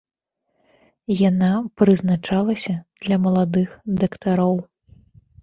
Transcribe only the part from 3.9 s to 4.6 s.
дактароў.